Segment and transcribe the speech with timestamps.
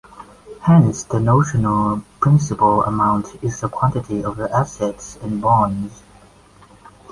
[0.61, 6.01] Hence the notional principal amount is the quantity of the assets and bonds.